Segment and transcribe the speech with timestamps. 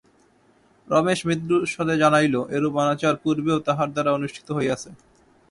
[0.87, 4.89] রমেশ মৃদুস্বরে জানাইল, এরূপ অনাচার পূর্বেও তাহার দ্বারা অনুষ্ঠিত হইয়াছে।